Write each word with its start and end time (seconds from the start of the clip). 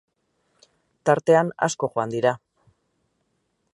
Tartean 1.09 1.53
asko 1.67 1.91
joan 1.97 2.15
dira. 2.17 2.33